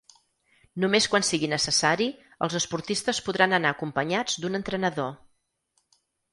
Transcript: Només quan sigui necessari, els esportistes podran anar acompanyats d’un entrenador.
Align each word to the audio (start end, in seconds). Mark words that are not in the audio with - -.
Només 0.83 1.07
quan 1.11 1.27
sigui 1.27 1.49
necessari, 1.51 2.07
els 2.47 2.57
esportistes 2.61 3.21
podran 3.29 3.55
anar 3.61 3.77
acompanyats 3.77 4.43
d’un 4.43 4.63
entrenador. 4.65 5.17